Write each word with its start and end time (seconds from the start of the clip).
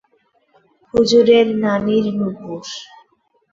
হুজুরের 0.93 1.47
নানীর 1.63 2.05
নূপুর। 2.17 2.61